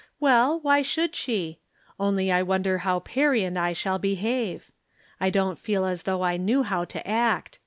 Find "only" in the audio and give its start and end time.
1.99-2.31